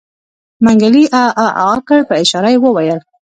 منګلي 0.63 1.03
عاعاعا 1.17 1.73
کړ 1.87 1.99
په 2.09 2.13
اشاره 2.23 2.49
يې 2.53 2.59
وويل. 2.61 2.99